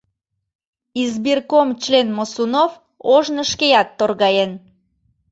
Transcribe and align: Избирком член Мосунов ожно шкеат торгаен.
Избирком 1.03 1.69
член 1.83 2.07
Мосунов 2.17 2.71
ожно 3.15 3.43
шкеат 3.51 3.89
торгаен. 3.97 4.51